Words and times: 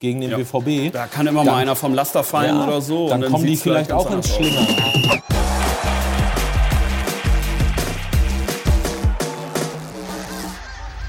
gegen 0.00 0.20
den 0.20 0.30
ja. 0.30 0.36
BVB. 0.36 0.92
Da 0.92 1.06
kann 1.06 1.26
immer 1.26 1.44
dann, 1.44 1.54
mal 1.54 1.60
einer 1.60 1.74
vom 1.74 1.92
Laster 1.92 2.22
fallen 2.22 2.56
ja, 2.56 2.64
oder 2.64 2.80
so. 2.80 3.08
Dann, 3.08 3.20
dann 3.20 3.32
kommen 3.32 3.44
die 3.46 3.56
vielleicht 3.56 3.90
auch 3.90 4.08
ins 4.10 4.32
Schlingern. 4.32 4.66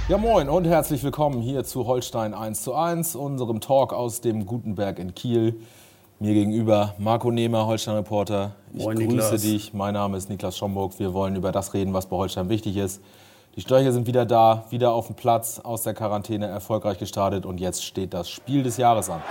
Ja, 0.08 0.18
moin 0.18 0.50
und 0.50 0.66
herzlich 0.66 1.04
willkommen 1.04 1.40
hier 1.40 1.64
zu 1.64 1.86
Holstein 1.86 2.34
1 2.34 2.64
zu 2.64 2.74
1, 2.74 3.16
unserem 3.16 3.62
Talk 3.62 3.94
aus 3.94 4.22
dem 4.22 4.48
Gutenberg 4.48 4.98
in 4.98 5.14
Kiel. 5.14 5.62
Mir 6.20 6.34
gegenüber 6.34 6.96
Marco 6.98 7.30
Nehmer, 7.30 7.68
Holstein-Reporter. 7.68 8.56
Ich 8.74 8.84
moin, 8.84 8.98
grüße 8.98 9.14
Niklas. 9.14 9.42
dich. 9.44 9.74
Mein 9.76 9.94
Name 9.94 10.18
ist 10.18 10.32
Niklas 10.32 10.58
Schomburg. 10.58 10.98
Wir 10.98 11.14
wollen 11.14 11.36
über 11.36 11.52
das 11.52 11.76
reden, 11.76 11.94
was 11.94 12.08
bei 12.08 12.18
Holstein 12.18 12.50
wichtig 12.50 12.76
ist. 12.76 13.02
Die 13.56 13.62
Störche 13.62 13.92
sind 13.92 14.06
wieder 14.06 14.26
da, 14.26 14.66
wieder 14.70 14.92
auf 14.92 15.08
dem 15.08 15.16
Platz, 15.16 15.60
aus 15.60 15.82
der 15.82 15.96
Quarantäne 15.96 16.46
erfolgreich 16.46 17.00
gestartet 17.00 17.46
und 17.48 17.60
jetzt 17.60 17.84
steht 17.84 18.14
das 18.14 18.30
Spiel 18.30 18.62
des 18.62 18.78
Jahres 18.78 19.10
an. 19.10 19.22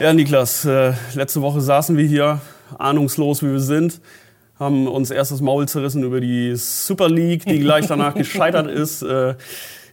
Ja, 0.00 0.12
Niklas, 0.12 0.66
äh, 0.66 0.92
letzte 1.14 1.40
Woche 1.40 1.62
saßen 1.62 1.96
wir 1.96 2.06
hier, 2.06 2.40
ahnungslos 2.76 3.42
wie 3.42 3.50
wir 3.50 3.60
sind, 3.60 4.02
haben 4.58 4.86
uns 4.86 5.10
erst 5.10 5.32
das 5.32 5.40
Maul 5.40 5.66
zerrissen 5.66 6.02
über 6.02 6.20
die 6.20 6.54
Super 6.54 7.08
League, 7.08 7.46
die 7.46 7.58
gleich 7.60 7.86
danach 7.88 8.14
gescheitert 8.14 8.66
ist. 8.66 9.00
Äh, 9.00 9.34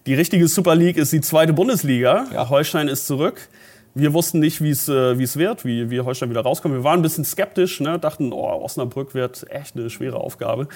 die 0.05 0.15
richtige 0.15 0.49
Super 0.49 0.75
League 0.75 0.97
ist 0.97 1.13
die 1.13 1.21
zweite 1.21 1.53
Bundesliga. 1.53 2.25
Ja. 2.33 2.49
Holstein 2.49 2.89
ist 2.89 3.07
zurück. 3.07 3.47
Wir 3.95 4.13
wussten 4.13 4.39
nicht, 4.39 4.61
wie 4.61 4.71
es 4.71 4.89
äh, 4.89 5.17
wie 5.19 5.23
es 5.23 5.37
wird, 5.37 5.65
wie, 5.65 5.89
wie 5.89 6.01
Holstein 6.01 6.29
wieder 6.29 6.41
rauskommt. 6.41 6.73
Wir 6.73 6.83
waren 6.83 6.99
ein 6.99 7.03
bisschen 7.03 7.25
skeptisch, 7.25 7.79
ne? 7.79 7.99
dachten, 7.99 8.33
oh, 8.33 8.63
Osnabrück 8.63 9.13
wird 9.13 9.45
echt 9.49 9.75
eine 9.75 9.89
schwere 9.89 10.17
Aufgabe. 10.17 10.67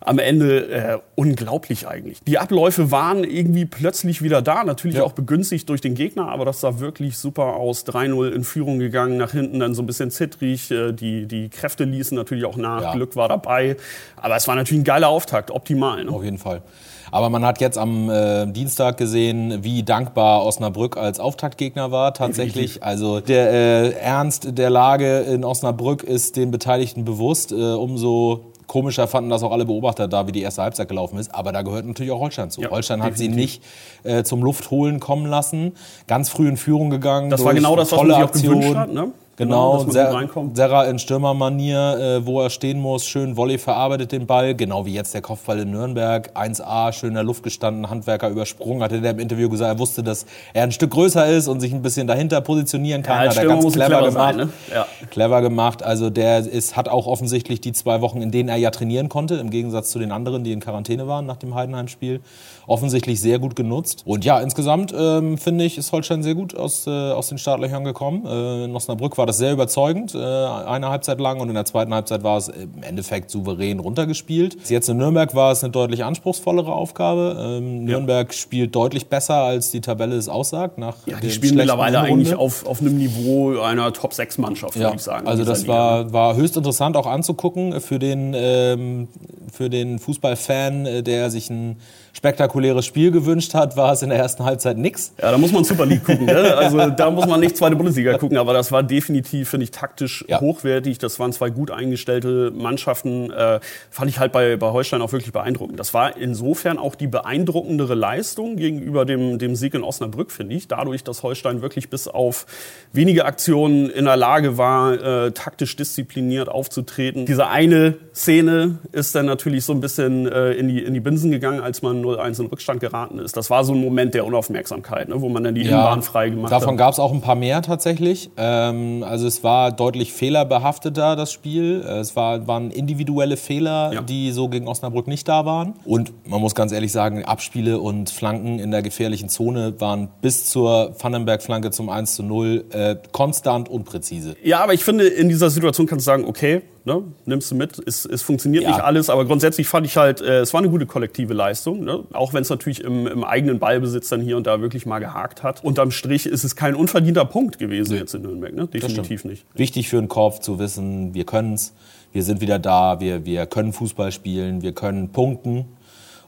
Am 0.00 0.20
Ende 0.20 0.70
äh, 0.70 0.98
unglaublich 1.16 1.88
eigentlich. 1.88 2.22
Die 2.22 2.38
Abläufe 2.38 2.92
waren 2.92 3.24
irgendwie 3.24 3.64
plötzlich 3.64 4.22
wieder 4.22 4.42
da, 4.42 4.62
natürlich 4.62 4.98
ja. 4.98 5.02
auch 5.02 5.12
begünstigt 5.12 5.68
durch 5.68 5.80
den 5.80 5.94
Gegner, 5.94 6.28
aber 6.28 6.44
das 6.44 6.60
sah 6.60 6.78
wirklich 6.78 7.18
super 7.18 7.56
aus. 7.56 7.84
3-0 7.84 8.30
in 8.30 8.44
Führung 8.44 8.78
gegangen, 8.78 9.16
nach 9.16 9.32
hinten 9.32 9.58
dann 9.58 9.74
so 9.74 9.82
ein 9.82 9.86
bisschen 9.86 10.12
zittrig. 10.12 10.70
Äh, 10.70 10.92
die, 10.92 11.26
die 11.26 11.48
Kräfte 11.48 11.84
ließen 11.84 12.16
natürlich 12.16 12.44
auch 12.44 12.56
nach, 12.56 12.82
ja. 12.82 12.92
Glück 12.92 13.16
war 13.16 13.28
dabei. 13.28 13.76
Aber 14.16 14.36
es 14.36 14.46
war 14.46 14.54
natürlich 14.54 14.82
ein 14.82 14.84
geiler 14.84 15.08
Auftakt, 15.08 15.50
optimal. 15.50 16.04
Ne? 16.04 16.12
Auf 16.12 16.22
jeden 16.22 16.38
Fall. 16.38 16.62
Aber 17.10 17.30
man 17.30 17.44
hat 17.44 17.60
jetzt 17.60 17.78
am 17.78 18.10
äh, 18.10 18.46
Dienstag 18.46 18.96
gesehen, 18.96 19.62
wie 19.62 19.82
dankbar 19.82 20.44
Osnabrück 20.44 20.96
als 20.96 21.20
Auftaktgegner 21.20 21.90
war 21.90 22.14
tatsächlich. 22.14 22.82
Also 22.82 23.20
der 23.20 23.50
äh, 23.50 23.90
Ernst 23.92 24.58
der 24.58 24.70
Lage 24.70 25.20
in 25.20 25.44
Osnabrück 25.44 26.02
ist 26.02 26.36
den 26.36 26.50
Beteiligten 26.50 27.04
bewusst. 27.04 27.52
Äh, 27.52 27.54
umso 27.54 28.52
komischer 28.66 29.08
fanden 29.08 29.30
das 29.30 29.42
auch 29.42 29.50
alle 29.50 29.64
Beobachter 29.64 30.06
da, 30.06 30.26
wie 30.26 30.32
die 30.32 30.42
erste 30.42 30.62
Halbzeit 30.62 30.88
gelaufen 30.88 31.18
ist. 31.18 31.34
Aber 31.34 31.52
da 31.52 31.62
gehört 31.62 31.86
natürlich 31.86 32.12
auch 32.12 32.20
Holstein 32.20 32.50
zu. 32.50 32.60
Ja, 32.60 32.70
Holstein 32.70 33.02
hat 33.02 33.18
definitiv. 33.18 33.34
sie 33.34 33.40
nicht 33.40 33.62
äh, 34.04 34.22
zum 34.22 34.42
Luftholen 34.42 35.00
kommen 35.00 35.26
lassen. 35.26 35.72
Ganz 36.06 36.28
früh 36.28 36.48
in 36.48 36.56
Führung 36.56 36.90
gegangen. 36.90 37.30
Das 37.30 37.44
war 37.44 37.54
genau 37.54 37.74
das, 37.74 37.90
was 37.90 38.02
man 38.02 38.06
sich 38.08 38.16
auch 38.16 38.32
gewünscht 38.32 38.74
hat. 38.74 38.92
Ne? 38.92 39.08
Genau, 39.38 39.84
genau 39.84 40.50
Serra 40.52 40.84
in 40.86 40.98
Stürmermanier, 40.98 41.98
äh, 42.18 42.26
wo 42.26 42.40
er 42.40 42.50
stehen 42.50 42.80
muss, 42.80 43.06
schön 43.06 43.36
Volley 43.36 43.58
verarbeitet 43.58 44.10
den 44.10 44.26
Ball, 44.26 44.56
genau 44.56 44.84
wie 44.84 44.94
jetzt 44.94 45.14
der 45.14 45.22
Kopfball 45.22 45.60
in 45.60 45.70
Nürnberg, 45.70 46.36
1A, 46.36 46.92
schön 46.92 47.10
in 47.10 47.14
der 47.14 47.22
Luft 47.22 47.44
gestanden, 47.44 47.88
Handwerker 47.88 48.30
übersprungen, 48.30 48.82
hatte 48.82 49.00
der 49.00 49.12
im 49.12 49.20
Interview 49.20 49.48
gesagt, 49.48 49.76
er 49.76 49.78
wusste, 49.78 50.02
dass 50.02 50.26
er 50.54 50.64
ein 50.64 50.72
Stück 50.72 50.90
größer 50.90 51.24
ist 51.28 51.46
und 51.46 51.60
sich 51.60 51.72
ein 51.72 51.82
bisschen 51.82 52.08
dahinter 52.08 52.40
positionieren 52.40 53.04
kann, 53.04 53.22
ja, 53.22 53.30
hat 53.30 53.36
er 53.36 53.46
ganz 53.46 53.72
clever, 53.72 53.86
clever 53.86 54.06
gemacht. 54.08 54.34
Sein, 54.34 54.46
ne? 54.48 54.52
ja. 54.74 54.86
Clever 55.08 55.40
gemacht, 55.40 55.84
also 55.84 56.10
der 56.10 56.40
ist, 56.40 56.76
hat 56.76 56.88
auch 56.88 57.06
offensichtlich 57.06 57.60
die 57.60 57.72
zwei 57.72 58.00
Wochen, 58.00 58.20
in 58.20 58.32
denen 58.32 58.48
er 58.48 58.56
ja 58.56 58.70
trainieren 58.70 59.08
konnte, 59.08 59.36
im 59.36 59.50
Gegensatz 59.50 59.90
zu 59.90 60.00
den 60.00 60.10
anderen, 60.10 60.42
die 60.42 60.50
in 60.50 60.58
Quarantäne 60.58 61.06
waren 61.06 61.26
nach 61.26 61.36
dem 61.36 61.54
Heidenheim-Spiel, 61.54 62.22
offensichtlich 62.66 63.20
sehr 63.20 63.38
gut 63.38 63.54
genutzt. 63.54 64.02
Und 64.04 64.24
ja, 64.24 64.40
insgesamt 64.40 64.92
ähm, 64.98 65.38
finde 65.38 65.64
ich, 65.64 65.78
ist 65.78 65.92
Holstein 65.92 66.24
sehr 66.24 66.34
gut 66.34 66.56
aus, 66.56 66.88
äh, 66.88 66.90
aus 66.90 67.28
den 67.28 67.38
Startlöchern 67.38 67.84
gekommen. 67.84 68.26
Äh, 68.26 68.64
in 68.64 68.74
Osnabrück 68.74 69.16
war 69.16 69.27
das 69.28 69.38
sehr 69.38 69.52
überzeugend, 69.52 70.14
äh, 70.14 70.18
eine 70.18 70.88
Halbzeit 70.88 71.20
lang. 71.20 71.40
Und 71.40 71.48
in 71.48 71.54
der 71.54 71.64
zweiten 71.64 71.94
Halbzeit 71.94 72.22
war 72.22 72.38
es 72.38 72.48
im 72.48 72.82
Endeffekt 72.82 73.30
souverän 73.30 73.78
runtergespielt. 73.78 74.68
Jetzt 74.68 74.88
in 74.88 74.96
Nürnberg 74.96 75.34
war 75.34 75.52
es 75.52 75.62
eine 75.62 75.70
deutlich 75.70 76.04
anspruchsvollere 76.04 76.72
Aufgabe. 76.72 77.58
Ähm, 77.58 77.84
Nürnberg 77.84 78.28
ja. 78.32 78.38
spielt 78.38 78.74
deutlich 78.74 79.08
besser, 79.08 79.34
als 79.34 79.70
die 79.70 79.80
Tabelle 79.80 80.16
es 80.16 80.28
aussagt. 80.28 80.78
Nach 80.78 80.96
ja, 81.06 81.18
die 81.20 81.30
spielen 81.30 81.56
mittlerweile 81.56 82.00
eigentlich 82.00 82.34
auf, 82.34 82.66
auf 82.66 82.80
einem 82.80 82.96
Niveau 82.96 83.60
einer 83.60 83.92
Top-6-Mannschaft, 83.92 84.76
würde 84.76 84.96
ich 84.96 85.02
sagen. 85.02 85.26
Also 85.26 85.44
das 85.44 85.68
war, 85.68 86.12
war 86.12 86.36
höchst 86.36 86.56
interessant 86.56 86.96
auch 86.96 87.06
anzugucken 87.06 87.80
für 87.80 87.98
den, 87.98 88.34
ähm, 88.34 89.08
für 89.52 89.70
den 89.70 89.98
Fußballfan, 89.98 90.86
äh, 90.86 91.02
der 91.02 91.30
sich 91.30 91.50
ein 91.50 91.76
spektakuläres 92.18 92.84
Spiel 92.84 93.12
gewünscht 93.12 93.54
hat, 93.54 93.76
war 93.76 93.92
es 93.92 94.02
in 94.02 94.08
der 94.08 94.18
ersten 94.18 94.44
Halbzeit 94.44 94.76
nix. 94.76 95.12
Ja, 95.22 95.30
da 95.30 95.38
muss 95.38 95.52
man 95.52 95.62
Super 95.62 95.86
League 95.86 96.04
gucken. 96.04 96.26
Ne? 96.26 96.56
Also 96.56 96.90
da 96.90 97.10
muss 97.10 97.26
man 97.26 97.38
nicht 97.40 97.56
zweite 97.56 97.76
Bundesliga 97.76 98.18
gucken, 98.18 98.36
aber 98.36 98.52
das 98.52 98.72
war 98.72 98.82
definitiv, 98.82 99.17
finde 99.22 99.64
ich, 99.64 99.70
taktisch 99.70 100.24
ja. 100.28 100.40
hochwertig. 100.40 100.98
Das 100.98 101.18
waren 101.18 101.32
zwei 101.32 101.50
gut 101.50 101.70
eingestellte 101.70 102.50
Mannschaften. 102.54 103.30
Äh, 103.30 103.60
fand 103.90 104.10
ich 104.10 104.18
halt 104.18 104.32
bei, 104.32 104.56
bei 104.56 104.70
Holstein 104.70 105.02
auch 105.02 105.12
wirklich 105.12 105.32
beeindruckend. 105.32 105.78
Das 105.78 105.94
war 105.94 106.16
insofern 106.16 106.78
auch 106.78 106.94
die 106.94 107.06
beeindruckendere 107.06 107.94
Leistung 107.94 108.56
gegenüber 108.56 109.04
dem, 109.04 109.38
dem 109.38 109.54
Sieg 109.54 109.74
in 109.74 109.82
Osnabrück, 109.82 110.30
finde 110.30 110.54
ich. 110.54 110.68
Dadurch, 110.68 111.04
dass 111.04 111.22
Holstein 111.22 111.62
wirklich 111.62 111.90
bis 111.90 112.08
auf 112.08 112.46
wenige 112.92 113.24
Aktionen 113.24 113.90
in 113.90 114.04
der 114.04 114.16
Lage 114.16 114.58
war, 114.58 114.92
äh, 114.92 115.30
taktisch 115.32 115.76
diszipliniert 115.76 116.48
aufzutreten. 116.48 117.26
Diese 117.26 117.48
eine 117.48 117.96
Szene 118.14 118.78
ist 118.92 119.14
dann 119.14 119.26
natürlich 119.26 119.64
so 119.64 119.72
ein 119.72 119.80
bisschen 119.80 120.26
äh, 120.26 120.52
in, 120.52 120.68
die, 120.68 120.82
in 120.82 120.94
die 120.94 121.00
Binsen 121.00 121.30
gegangen, 121.30 121.60
als 121.60 121.82
man 121.82 122.02
0-1 122.04 122.40
in 122.40 122.46
Rückstand 122.46 122.80
geraten 122.80 123.18
ist. 123.18 123.36
Das 123.36 123.50
war 123.50 123.64
so 123.64 123.72
ein 123.72 123.80
Moment 123.80 124.14
der 124.14 124.26
Unaufmerksamkeit, 124.26 125.08
ne, 125.08 125.20
wo 125.20 125.28
man 125.28 125.44
dann 125.44 125.54
die 125.54 125.62
ja, 125.62 125.68
Innenbahn 125.68 126.02
frei 126.02 126.30
gemacht 126.30 126.52
davon 126.52 126.56
hat. 126.56 126.62
Davon 126.62 126.76
gab 126.76 126.92
es 126.92 126.98
auch 126.98 127.12
ein 127.12 127.20
paar 127.20 127.36
mehr 127.36 127.62
tatsächlich. 127.62 128.30
Ähm, 128.36 128.97
also 129.02 129.26
es 129.26 129.44
war 129.44 129.72
deutlich 129.72 130.12
fehlerbehafteter, 130.12 131.16
das 131.16 131.32
Spiel. 131.32 131.80
Es 131.80 132.16
war, 132.16 132.46
waren 132.46 132.70
individuelle 132.70 133.36
Fehler, 133.36 133.92
ja. 133.92 134.02
die 134.02 134.30
so 134.32 134.48
gegen 134.48 134.68
Osnabrück 134.68 135.06
nicht 135.06 135.28
da 135.28 135.44
waren. 135.44 135.74
Und 135.84 136.12
man 136.28 136.40
muss 136.40 136.54
ganz 136.54 136.72
ehrlich 136.72 136.92
sagen, 136.92 137.24
Abspiele 137.24 137.78
und 137.78 138.10
Flanken 138.10 138.58
in 138.58 138.70
der 138.70 138.82
gefährlichen 138.82 139.28
Zone 139.28 139.80
waren 139.80 140.08
bis 140.22 140.46
zur 140.46 140.94
Vandenberg-Flanke 140.98 141.70
zum 141.70 141.88
1 141.88 142.14
zu 142.14 142.22
0 142.22 142.64
äh, 142.70 142.96
konstant 143.12 143.68
und 143.68 143.84
präzise. 143.84 144.36
Ja, 144.42 144.60
aber 144.60 144.74
ich 144.74 144.84
finde, 144.84 145.06
in 145.06 145.28
dieser 145.28 145.50
Situation 145.50 145.86
kannst 145.86 146.06
du 146.06 146.10
sagen, 146.10 146.24
okay, 146.24 146.62
ne, 146.88 147.02
nimmst 147.26 147.50
du 147.50 147.54
mit. 147.54 147.78
Es, 147.86 148.04
es 148.04 148.22
funktioniert 148.22 148.64
ja. 148.64 148.70
nicht 148.70 148.80
alles, 148.80 149.10
aber 149.10 149.24
grundsätzlich 149.24 149.68
fand 149.68 149.86
ich 149.86 149.96
halt, 149.96 150.20
äh, 150.20 150.40
es 150.40 150.52
war 150.52 150.60
eine 150.60 150.70
gute 150.70 150.86
kollektive 150.86 151.34
Leistung. 151.34 151.84
Ne? 151.84 152.04
Auch 152.12 152.34
wenn 152.34 152.42
es 152.42 152.50
natürlich 152.50 152.82
im, 152.82 153.06
im, 153.06 153.22
eigenen 153.22 153.58
Ballbesitz 153.58 154.08
dann 154.08 154.20
hier 154.20 154.36
und 154.36 154.46
da 154.46 154.60
wirklich 154.60 154.86
mal 154.86 154.98
gehakt 154.98 155.42
hat. 155.42 155.62
Unterm 155.62 155.90
Strich 155.90 156.26
ist 156.26 156.44
es 156.44 156.56
kein 156.56 156.74
unverdienter 156.74 157.24
Punkt 157.24 157.58
gewesen 157.58 157.92
nee. 157.92 158.00
jetzt 158.00 158.14
in 158.14 158.22
Nürnberg. 158.22 158.54
Ne? 158.54 158.66
Definitiv 158.66 159.24
nicht. 159.24 159.44
Wichtig 159.54 159.88
für 159.88 159.96
den 159.96 160.08
Kopf 160.08 160.40
zu 160.40 160.58
wissen, 160.58 161.14
wir 161.14 161.24
können 161.24 161.54
es, 161.54 161.74
wir 162.12 162.22
sind 162.22 162.40
wieder 162.40 162.58
da, 162.58 163.00
wir, 163.00 163.24
wir 163.24 163.46
können 163.46 163.72
Fußball 163.72 164.10
spielen, 164.10 164.62
wir 164.62 164.72
können 164.72 165.10
punkten. 165.10 165.66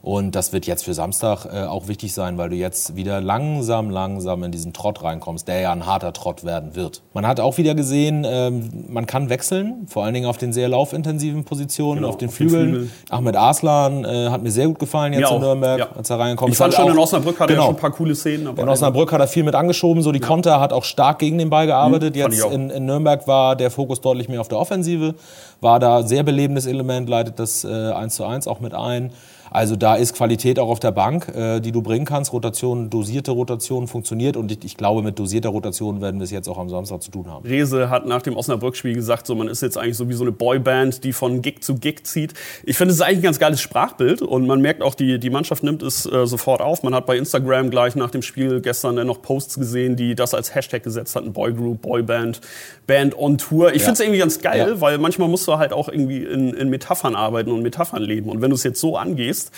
Und 0.03 0.35
das 0.35 0.55
wird 0.55 0.67
jetzt 0.67 0.87
für 0.87 0.95
Samstag 0.95 1.45
äh, 1.45 1.65
auch 1.65 1.87
wichtig 1.87 2.15
sein, 2.15 2.39
weil 2.39 2.49
du 2.49 2.57
jetzt 2.57 2.97
wieder 2.97 3.21
langsam, 3.21 3.91
langsam 3.91 4.43
in 4.45 4.51
diesen 4.51 4.73
Trott 4.73 5.03
reinkommst, 5.03 5.47
der 5.47 5.61
ja 5.61 5.73
ein 5.73 5.85
harter 5.85 6.15
Trott 6.15 6.43
werden 6.43 6.75
wird. 6.75 7.03
Man 7.13 7.27
hat 7.27 7.39
auch 7.39 7.59
wieder 7.59 7.75
gesehen, 7.75 8.25
ähm, 8.27 8.87
man 8.89 9.05
kann 9.05 9.29
wechseln, 9.29 9.87
vor 9.89 10.05
allen 10.05 10.15
Dingen 10.15 10.25
auf 10.25 10.39
den 10.39 10.55
sehr 10.55 10.71
laufintensiven 10.71 11.45
Positionen, 11.45 11.97
genau, 11.97 12.09
auf 12.09 12.17
den 12.17 12.31
Flügeln. 12.31 12.65
Den 12.65 12.75
Flügel. 12.75 12.91
Ahmed 13.11 13.37
Arslan 13.37 14.07
äh, 14.07 14.31
hat 14.31 14.43
mir 14.43 14.51
sehr 14.51 14.69
gut 14.69 14.79
gefallen 14.79 15.13
jetzt 15.13 15.31
in 15.31 15.41
Nürnberg, 15.41 15.79
ja. 15.79 15.89
als 15.95 16.09
er 16.09 16.19
reinkommt. 16.19 16.53
Ich 16.53 16.57
fand 16.57 16.73
schon, 16.73 16.85
auch, 16.85 16.91
in 16.91 16.99
Osnabrück 16.99 17.39
hat 17.39 17.49
genau, 17.49 17.61
er 17.61 17.67
schon 17.67 17.75
ein 17.75 17.81
paar 17.81 17.91
coole 17.91 18.15
Szenen. 18.15 18.57
in 18.57 18.69
Osnabrück 18.69 19.13
hat 19.13 19.21
er 19.21 19.29
viel 19.29 19.43
mit 19.43 19.55
angeschoben, 19.55 20.03
so 20.03 20.13
die 20.13 20.21
ja. 20.21 20.27
Konter, 20.27 20.61
hat 20.61 20.73
auch 20.73 20.85
stark 20.85 21.19
gegen 21.19 21.37
den 21.37 21.51
Ball 21.51 21.67
gearbeitet. 21.67 22.15
Hm, 22.17 22.23
jetzt 22.23 22.43
in, 22.47 22.71
in, 22.71 22.87
Nürnberg 22.87 23.29
war 23.29 23.55
der 23.55 23.71
Fokus 23.71 24.01
deutlich 24.01 24.31
mehr 24.31 24.41
auf 24.41 24.49
der 24.49 24.59
Offensive, 24.59 25.15
war 25.61 25.79
da 25.79 26.05
sehr 26.05 26.23
belebendes 26.23 26.65
Element, 26.65 27.11
leitet 27.11 27.39
das 27.39 27.65
äh, 27.65 27.69
1 27.69 28.15
zu 28.15 28.25
1 28.25 28.49
auch 28.49 28.61
mit 28.61 28.73
ein. 28.73 29.13
Also 29.51 29.75
da 29.75 29.97
ist 29.97 30.15
Qualität 30.15 30.59
auch 30.59 30.69
auf 30.69 30.79
der 30.79 30.93
Bank, 30.93 31.29
äh, 31.35 31.61
die 31.61 31.73
du 31.73 31.83
bringen 31.83 32.05
kannst. 32.05 32.33
Rotation, 32.33 32.89
dosierte 32.89 33.33
Rotation 33.33 33.89
funktioniert 33.89 34.37
und 34.37 34.53
ich, 34.53 34.65
ich, 34.65 34.77
glaube, 34.77 35.03
mit 35.03 35.19
dosierter 35.19 35.49
Rotation 35.49 36.01
werden 36.01 36.21
wir 36.21 36.25
es 36.25 36.31
jetzt 36.31 36.49
auch 36.49 36.59
am 36.59 36.69
Samstag 36.69 37.03
zu 37.03 37.11
tun 37.11 37.27
haben. 37.29 37.45
Rese 37.47 37.91
hat 37.91 38.07
nach 38.07 38.23
dem 38.23 38.37
Osnabrück-Spiel 38.37 38.95
gesagt, 38.95 39.27
so 39.27 39.35
man 39.35 39.49
ist 39.49 39.61
jetzt 39.61 39.77
eigentlich 39.77 39.97
so 39.97 40.09
wie 40.09 40.15
so 40.15 40.23
eine 40.23 40.33
Boyband, 40.33 41.03
die 41.03 41.13
von 41.13 41.43
Gig 41.43 41.63
zu 41.63 41.75
Gig 41.75 42.05
zieht. 42.05 42.35
Ich 42.65 42.77
finde, 42.77 42.93
es 42.93 42.99
ist 42.99 43.03
eigentlich 43.03 43.19
ein 43.19 43.23
ganz 43.23 43.39
geiles 43.41 43.61
Sprachbild 43.61 44.23
und 44.23 44.47
man 44.47 44.61
merkt 44.61 44.83
auch, 44.83 44.95
die, 44.95 45.19
die 45.19 45.31
Mannschaft 45.31 45.65
nimmt 45.65 45.83
es 45.83 46.07
äh, 46.07 46.27
sofort 46.27 46.61
auf. 46.61 46.85
Man 46.85 46.95
hat 46.95 47.07
bei 47.07 47.17
Instagram 47.17 47.71
gleich 47.71 47.97
nach 47.97 48.11
dem 48.11 48.23
Spiel 48.23 48.61
gestern 48.61 48.97
dann 48.97 49.09
noch 49.09 49.21
Posts 49.21 49.59
gesehen, 49.59 49.97
die 49.97 50.15
das 50.15 50.33
als 50.33 50.55
Hashtag 50.55 50.85
gesetzt 50.85 51.17
hatten, 51.17 51.33
Boygroup, 51.33 51.83
Boyband, 51.83 52.41
Band 52.87 53.19
on 53.19 53.39
Tour. 53.39 53.73
Ich 53.73 53.79
ja. 53.79 53.87
finde 53.87 53.95
es 53.95 54.01
irgendwie 54.01 54.21
ganz 54.21 54.41
geil, 54.41 54.75
ja. 54.75 54.81
weil 54.81 54.99
manchmal 54.99 55.29
musst 55.29 55.49
du 55.49 55.59
halt 55.59 55.73
auch 55.73 55.89
irgendwie 55.89 56.25
in, 56.25 56.55
in 56.55 56.71
Metaphern 56.71 57.17
arbeiten 57.17 57.51
und 57.51 57.63
Metaphern 57.63 58.03
leben. 58.03 58.31
Und 58.31 58.41
wenn 58.41 58.51
du 58.51 58.57
es 58.57 58.63
jetzt 58.63 58.81
so 58.81 58.97
angehst, 58.97 59.40
ist, 59.43 59.53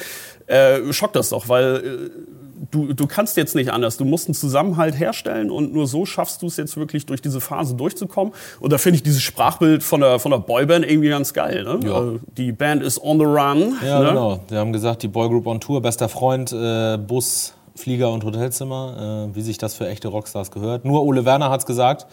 äh, 0.46 0.93
schockt 0.93 1.17
das 1.17 1.31
doch, 1.31 1.49
weil 1.49 1.76
äh, 1.76 2.32
du, 2.70 2.93
du 2.93 3.06
kannst 3.06 3.37
jetzt 3.37 3.55
nicht 3.55 3.73
anders. 3.73 3.96
Du 3.96 4.05
musst 4.05 4.29
einen 4.29 4.34
Zusammenhalt 4.34 4.99
herstellen 4.99 5.50
und 5.50 5.73
nur 5.73 5.87
so 5.87 6.06
schaffst 6.06 6.43
du 6.43 6.46
es 6.46 6.56
jetzt 6.56 6.76
wirklich 6.76 7.06
durch 7.06 7.23
diese 7.23 7.40
Phase 7.40 7.75
durchzukommen. 7.75 8.32
Und 8.61 8.73
da 8.73 8.79
finde 8.79 8.96
ich 8.96 9.02
dieses 9.02 9.23
Sprachbild 9.23 9.82
von 9.82 10.00
der, 10.00 10.19
von 10.19 10.31
der 10.31 10.38
Boyband 10.38 10.88
irgendwie 10.88 11.08
ganz 11.08 11.32
geil. 11.32 11.64
Ne? 11.64 11.81
Ja. 11.84 11.94
Also 11.94 12.20
die 12.37 12.52
Band 12.52 12.82
ist 12.82 13.02
on 13.02 13.19
the 13.19 13.25
run. 13.25 13.76
Ja, 13.84 14.00
ne? 14.00 14.08
genau. 14.08 14.40
Die 14.50 14.56
haben 14.56 14.73
gesagt, 14.73 15.02
die 15.02 15.08
Boygroup 15.08 15.46
on 15.46 15.61
Tour, 15.61 15.81
bester 15.81 16.08
Freund, 16.08 16.52
äh, 16.52 16.96
Bus, 16.99 17.55
Flieger 17.74 18.12
und 18.12 18.24
Hotelzimmer, 18.24 19.28
äh, 19.30 19.34
wie 19.34 19.42
sich 19.42 19.58
das 19.58 19.74
für 19.74 19.88
echte 19.88 20.08
Rockstars 20.08 20.50
gehört. 20.50 20.84
Nur 20.84 21.02
Ole 21.04 21.24
Werner 21.24 21.50
hat 21.50 21.60
es 21.60 21.66
gesagt, 21.66 22.06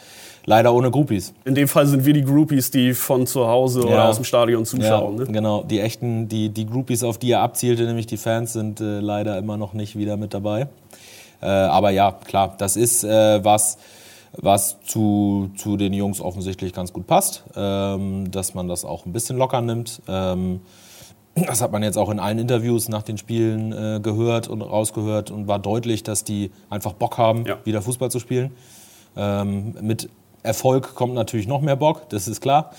leider 0.46 0.74
ohne 0.74 0.92
Groupies. 0.92 1.34
In 1.46 1.56
dem 1.56 1.68
Fall 1.68 1.86
sind 1.86 2.06
wir 2.06 2.14
die 2.14 2.24
Groupies, 2.24 2.72
die 2.72 2.94
von 2.94 3.28
zu 3.28 3.48
Hause 3.48 3.82
ja. 3.82 3.88
oder 3.88 4.10
aus 4.10 4.16
dem 4.16 4.26
Stadion 4.26 4.66
zuschauen. 4.66 5.18
Ja, 5.18 5.26
ne? 5.26 5.32
Genau, 5.32 5.64
die 5.64 5.80
echten, 5.80 6.28
die, 6.28 6.50
die 6.50 6.66
Groupies, 6.66 7.04
auf 7.04 7.18
die 7.18 7.32
er 7.32 7.42
abzielte, 7.42 7.84
nämlich 7.84 8.08
die 8.08 8.18
Fans, 8.18 8.54
sind 8.54 8.80
äh, 8.82 9.00
leider 9.00 9.38
immer 9.38 9.58
noch 9.58 9.74
nicht 9.74 9.98
wieder 9.98 10.18
mit 10.18 10.34
dabei. 10.34 10.68
Äh, 11.42 11.46
aber 11.48 11.92
ja, 11.92 12.12
klar, 12.12 12.56
das 12.58 12.76
ist 12.76 13.04
äh, 13.04 13.44
was, 13.44 13.78
was 14.34 14.78
zu, 14.86 15.52
zu 15.58 15.78
den 15.78 15.94
Jungs 15.94 16.22
offensichtlich 16.22 16.74
ganz 16.74 16.94
gut 16.94 17.08
passt, 17.08 17.44
ähm, 17.56 18.32
dass 18.32 18.54
man 18.54 18.68
das 18.68 18.86
auch 18.86 19.06
ein 19.06 19.14
bisschen 19.14 19.38
locker 19.38 19.62
nimmt. 19.62 20.02
Ähm, 20.08 20.62
das 21.48 21.62
hat 21.62 21.72
man 21.72 21.84
jetzt 21.84 21.98
auch 21.98 22.10
in 22.10 22.20
allen 22.20 22.40
Interviews 22.40 22.90
nach 22.90 23.04
den 23.04 23.18
Spielen 23.18 23.72
äh, 23.72 24.00
gehört 24.02 24.48
und 24.48 24.62
rausgehört 24.62 25.32
und 25.32 25.48
war 25.48 25.60
deutlich, 25.60 26.04
dass 26.04 26.24
die 26.24 26.52
einfach 26.70 26.94
Bock 26.94 27.18
haben, 27.18 27.46
ja. 27.46 27.58
wieder 27.66 27.82
Fußball 27.82 28.12
zu 28.12 28.20
spielen. 28.20 28.52
Ähm, 29.16 29.76
mit 29.82 30.10
Erfolg 30.44 30.96
kommt 30.96 31.14
natürlich 31.14 31.48
noch 31.48 31.62
mehr 31.62 31.76
Bock, 31.76 32.10
das 32.10 32.28
ist 32.28 32.42
klar. 32.42 32.72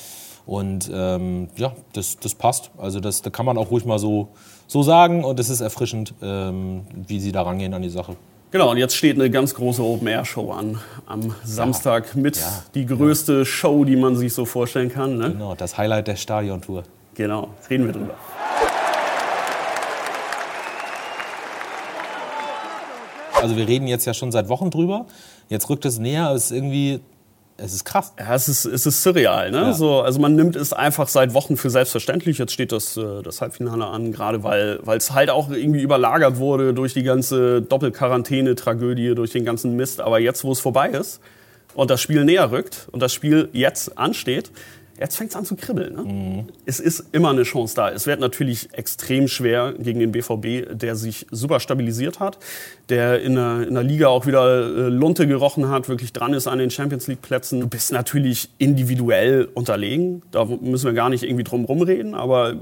Und 0.47 0.91
ähm, 0.93 1.49
ja, 1.57 1.73
das, 1.93 2.19
das 2.19 2.35
passt. 2.35 2.71
Also 2.79 2.99
das, 3.01 3.23
das 3.23 3.33
kann 3.33 3.47
man 3.47 3.59
auch 3.59 3.71
ruhig 3.71 3.85
mal 3.85 3.99
so, 3.99 4.29
so 4.67 4.83
sagen 4.83 5.23
und 5.23 5.39
es 5.39 5.51
ist 5.51 5.61
erfrischend, 5.61 6.15
ähm, 6.23 6.83
wie 7.07 7.21
sie 7.21 7.31
da 7.31 7.43
rangehen 7.43 7.75
an 7.75 7.83
die 7.83 7.91
Sache. 7.91 8.17
Genau, 8.51 8.73
und 8.73 8.79
jetzt 8.79 8.97
steht 8.97 9.15
eine 9.15 9.31
ganz 9.31 9.55
große 9.55 9.81
Open-Air-Show 9.81 10.51
an. 10.51 10.81
Am 11.07 11.35
Samstag 11.45 12.17
mit 12.17 12.37
ja, 12.37 12.65
die 12.75 12.85
größte 12.85 13.39
ja. 13.39 13.45
Show, 13.45 13.85
die 13.85 13.95
man 13.95 14.17
sich 14.17 14.35
so 14.35 14.45
vorstellen 14.45 14.91
kann. 14.91 15.19
Ne? 15.19 15.31
Genau, 15.31 15.55
das 15.55 15.79
Highlight 15.79 16.09
der 16.09 16.17
Stadiontour. 16.17 16.83
Genau, 17.15 17.51
reden 17.69 17.87
wir 17.87 17.93
drüber. 17.93 18.15
Also 23.41 23.57
wir 23.57 23.67
reden 23.67 23.87
jetzt 23.87 24.05
ja 24.05 24.15
schon 24.15 24.33
seit 24.33 24.49
Wochen 24.49 24.71
drüber. 24.71 25.07
Jetzt 25.49 25.69
rückt 25.69 25.85
es 25.85 25.99
näher, 25.99 26.33
es 26.33 26.47
ist 26.47 26.51
irgendwie 26.53 27.01
es 27.63 27.75
ist 27.75 27.85
krass. 27.85 28.15
Ja, 28.19 28.35
es 28.35 28.49
ist, 28.49 28.65
es 28.65 28.87
ist 28.87 29.03
surreal. 29.03 29.51
Ne? 29.51 29.59
Ja. 29.59 29.73
So, 29.73 30.01
also 30.01 30.19
man 30.19 30.35
nimmt 30.35 30.57
es 30.57 30.73
einfach 30.73 31.09
seit 31.09 31.35
Wochen 31.35 31.57
für 31.57 31.69
selbstverständlich. 31.69 32.39
Jetzt 32.39 32.53
steht 32.53 32.73
das, 32.73 32.97
äh, 32.97 33.23
das 33.23 33.41
Halbfinale 33.41 33.85
an, 33.85 34.13
gerade 34.13 34.43
weil 34.43 34.81
es 34.97 35.13
halt 35.13 35.31
auch 35.31 35.51
irgendwie 35.51 35.83
überlagert 35.83 36.39
wurde 36.39 36.73
durch 36.73 36.95
die 36.95 37.03
ganze 37.03 37.61
Doppelquarantäne-Tragödie, 37.63 39.15
durch 39.15 39.33
den 39.33 39.45
ganzen 39.45 39.77
Mist. 39.77 40.01
Aber 40.01 40.19
jetzt, 40.21 40.43
wo 40.45 40.53
es 40.53 40.61
vorbei 40.61 40.89
ist 40.89 41.21
und 41.75 41.91
das 41.91 42.01
Spiel 42.01 42.25
näher 42.25 42.51
rückt 42.51 42.89
und 42.93 43.01
das 43.01 43.13
Spiel 43.13 43.49
jetzt 43.53 43.99
ansteht, 43.99 44.51
Jetzt 45.01 45.17
fängt 45.17 45.31
es 45.31 45.37
an 45.37 45.47
zu 45.47 45.57
kribbeln. 45.57 45.95
Ne? 45.95 46.03
Mhm. 46.03 46.45
Es 46.67 46.79
ist 46.79 47.07
immer 47.13 47.31
eine 47.31 47.45
Chance 47.45 47.75
da. 47.75 47.89
Es 47.91 48.07
wird 48.07 48.21
natürlich 48.21 48.69
extrem 48.73 49.29
schwer 49.29 49.73
gegen 49.79 49.99
den 49.99 50.13
BVB, 50.13 50.79
der 50.79 50.95
sich 50.95 51.27
super 51.31 51.59
stabilisiert 51.59 52.21
hat, 52.21 52.39
der 52.91 53.23
in 53.23 53.35
der, 53.35 53.67
in 53.67 53.73
der 53.73 53.83
Liga 53.83 54.09
auch 54.09 54.27
wieder 54.27 54.61
äh, 54.61 54.89
Lunte 54.89 55.27
gerochen 55.27 55.71
hat, 55.71 55.89
wirklich 55.89 56.13
dran 56.13 56.35
ist 56.35 56.47
an 56.47 56.59
den 56.59 56.71
Champions 56.71 57.07
League 57.07 57.23
Plätzen. 57.23 57.61
Du 57.61 57.67
bist 57.67 57.93
natürlich 57.93 58.51
individuell 58.59 59.49
unterlegen. 59.55 60.21
Da 60.33 60.45
müssen 60.45 60.85
wir 60.85 60.93
gar 60.93 61.09
nicht 61.09 61.23
irgendwie 61.23 61.45
drum 61.45 61.65
rumreden, 61.65 62.15
aber 62.15 62.57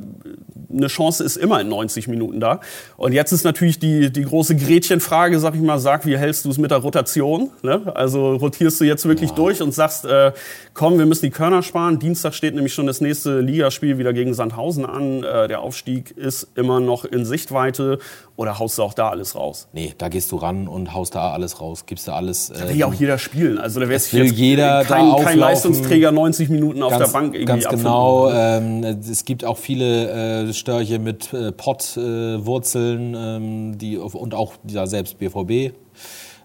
eine 0.70 0.86
Chance 0.86 1.24
ist 1.24 1.36
immer 1.36 1.60
in 1.60 1.68
90 1.68 2.08
Minuten 2.08 2.40
da. 2.40 2.60
Und 2.96 3.12
jetzt 3.12 3.32
ist 3.32 3.44
natürlich 3.44 3.78
die, 3.78 4.12
die 4.12 4.22
große 4.22 4.54
Gretchenfrage, 4.56 5.38
sag 5.40 5.54
ich 5.54 5.60
mal, 5.60 5.78
sag, 5.78 6.06
wie 6.06 6.16
hältst 6.16 6.44
du 6.44 6.50
es 6.50 6.58
mit 6.58 6.70
der 6.70 6.78
Rotation? 6.78 7.50
Ne? 7.62 7.90
Also 7.94 8.36
rotierst 8.36 8.80
du 8.80 8.84
jetzt 8.84 9.06
wirklich 9.06 9.30
wow. 9.30 9.36
durch 9.36 9.62
und 9.62 9.72
sagst, 9.72 10.04
äh, 10.04 10.32
komm, 10.74 10.98
wir 10.98 11.06
müssen 11.06 11.24
die 11.26 11.30
Körner 11.30 11.62
sparen. 11.62 11.98
Dienstag 12.28 12.34
steht 12.34 12.54
nämlich 12.54 12.74
schon 12.74 12.86
das 12.86 13.00
nächste 13.00 13.40
Ligaspiel 13.40 13.96
wieder 13.98 14.12
gegen 14.12 14.34
Sandhausen 14.34 14.84
an. 14.84 15.22
Äh, 15.22 15.48
der 15.48 15.60
Aufstieg 15.60 16.10
ist 16.10 16.48
immer 16.56 16.78
noch 16.80 17.04
in 17.04 17.24
Sichtweite. 17.24 17.98
Oder 18.36 18.58
haust 18.58 18.76
du 18.78 18.82
auch 18.82 18.94
da 18.94 19.08
alles 19.08 19.34
raus? 19.34 19.68
Nee, 19.72 19.94
da 19.96 20.08
gehst 20.08 20.30
du 20.30 20.36
ran 20.36 20.68
und 20.68 20.92
haust 20.92 21.14
da 21.14 21.32
alles 21.32 21.60
raus. 21.60 21.86
Gibst 21.86 22.06
du 22.06 22.12
alles. 22.12 22.50
Äh, 22.50 22.58
da 22.58 22.68
will 22.68 22.76
ja 22.76 22.86
auch 22.86 22.94
jeder 22.94 23.18
spielen. 23.18 23.58
Also 23.58 23.80
da 23.80 23.88
will 23.88 23.94
jetzt 23.94 24.12
jeder 24.12 24.84
kein, 24.84 25.10
da 25.10 25.22
kein 25.22 25.38
Leistungsträger 25.38 26.12
90 26.12 26.50
Minuten 26.50 26.82
auf 26.82 26.90
ganz, 26.90 27.04
der 27.04 27.12
Bank 27.12 27.34
irgendwie 27.34 27.46
Ganz 27.46 27.68
genau. 27.68 28.30
Ähm, 28.30 28.84
es 28.84 29.24
gibt 29.24 29.44
auch 29.44 29.56
viele 29.56 30.48
äh, 30.48 30.52
Störche 30.52 30.98
mit 30.98 31.32
äh, 31.32 31.52
Pottwurzeln, 31.52 33.14
äh, 33.14 33.36
ähm, 33.36 33.78
die 33.78 33.96
und 33.96 34.34
auch 34.34 34.54
ja, 34.68 34.86
selbst 34.86 35.18
BVB 35.18 35.74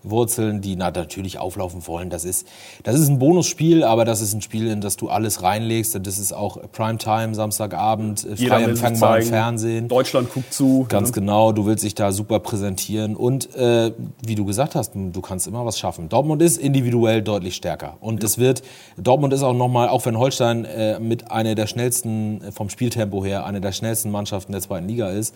Wurzeln, 0.03 0.61
die 0.61 0.75
na, 0.75 0.91
natürlich 0.91 1.39
auflaufen 1.39 1.85
wollen. 1.87 2.09
Das 2.09 2.25
ist, 2.25 2.47
das 2.83 2.99
ist 2.99 3.07
ein 3.07 3.19
Bonusspiel, 3.19 3.83
aber 3.83 4.05
das 4.05 4.21
ist 4.21 4.33
ein 4.33 4.41
Spiel, 4.41 4.67
in 4.67 4.81
das 4.81 4.97
du 4.97 5.09
alles 5.09 5.41
reinlegst. 5.41 5.97
Das 6.05 6.17
ist 6.17 6.33
auch 6.33 6.57
Primetime, 6.71 7.33
Samstagabend, 7.33 8.25
äh, 8.25 8.35
frei 8.35 8.63
empfangbar 8.63 9.19
im 9.19 9.27
Fernsehen. 9.27 9.87
Deutschland 9.87 10.31
guckt 10.33 10.53
zu. 10.53 10.85
Ganz 10.89 11.09
ne? 11.09 11.13
genau, 11.13 11.51
du 11.51 11.65
willst 11.65 11.83
dich 11.83 11.95
da 11.95 12.11
super 12.11 12.39
präsentieren. 12.39 13.15
Und 13.15 13.55
äh, 13.55 13.91
wie 14.25 14.35
du 14.35 14.45
gesagt 14.45 14.75
hast, 14.75 14.93
du 14.95 15.21
kannst 15.21 15.47
immer 15.47 15.65
was 15.65 15.79
schaffen. 15.79 16.09
Dortmund 16.09 16.41
ist 16.41 16.57
individuell 16.57 17.21
deutlich 17.21 17.55
stärker. 17.55 17.97
Und 17.99 18.23
es 18.23 18.35
ja. 18.35 18.43
wird, 18.43 18.63
Dortmund 18.97 19.33
ist 19.33 19.43
auch 19.43 19.53
nochmal, 19.53 19.87
auch 19.87 20.05
wenn 20.05 20.17
Holstein 20.17 20.65
äh, 20.65 20.99
mit 20.99 21.31
einer 21.31 21.55
der 21.55 21.67
schnellsten, 21.67 22.41
äh, 22.41 22.51
vom 22.51 22.69
Spieltempo 22.69 23.23
her, 23.23 23.45
eine 23.45 23.61
der 23.61 23.71
schnellsten 23.71 24.11
Mannschaften 24.11 24.51
der 24.51 24.61
zweiten 24.61 24.87
Liga 24.87 25.09
ist, 25.09 25.33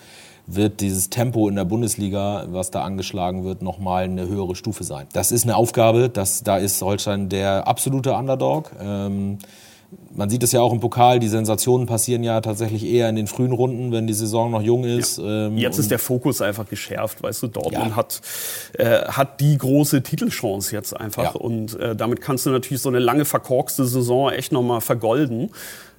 wird 0.48 0.80
dieses 0.80 1.10
Tempo 1.10 1.50
in 1.50 1.56
der 1.56 1.66
Bundesliga, 1.66 2.46
was 2.50 2.72
da 2.72 2.84
angeschlagen 2.84 3.44
wird, 3.44 3.62
nochmal 3.62 4.06
eine 4.06 4.28
höhere 4.28 4.56
Stufe 4.56 4.86
sein. 4.86 5.08
Das 5.12 5.32
ist 5.32 5.44
eine 5.44 5.58
Aufgabe, 5.58 6.10
das, 6.10 6.42
da 6.42 6.58
ist 6.58 6.82
Holstein 6.82 7.28
der 7.28 7.68
absolute 7.68 8.14
Underdog. 8.14 8.72
Ähm, 8.80 9.40
man 10.14 10.30
sieht 10.30 10.44
es 10.44 10.52
ja 10.52 10.62
auch 10.62 10.74
im 10.74 10.80
Pokal, 10.80 11.20
die 11.20 11.28
Sensationen 11.28 11.86
passieren 11.86 12.24
ja 12.24 12.42
tatsächlich 12.42 12.86
eher 12.86 13.08
in 13.10 13.16
den 13.16 13.28
frühen 13.28 13.52
Runden, 13.52 13.92
wenn 13.92 14.08
die 14.08 14.14
Saison 14.14 14.52
noch 14.52 14.62
jung 14.62 14.84
ist. 14.84 15.18
Ja. 15.18 15.48
Ähm, 15.48 15.58
jetzt 15.58 15.78
ist 15.78 15.92
der 15.92 16.00
Fokus 16.00 16.42
einfach 16.42 16.68
geschärft, 16.68 17.24
weißt 17.24 17.44
du, 17.44 17.48
Dortmund 17.48 17.90
ja. 17.90 17.96
hat, 17.96 18.22
äh, 18.74 19.06
hat 19.06 19.40
die 19.40 19.58
große 19.58 20.04
Titelchance 20.04 20.74
jetzt 20.74 20.96
einfach 20.96 21.36
ja. 21.36 21.42
und 21.42 21.80
äh, 21.80 21.96
damit 21.96 22.22
kannst 22.22 22.46
du 22.46 22.50
natürlich 22.50 22.82
so 22.82 22.90
eine 22.90 23.00
lange 23.00 23.26
verkorkste 23.26 23.86
Saison 23.86 24.30
echt 24.32 24.52
nochmal 24.52 24.82
vergolden. 24.82 25.52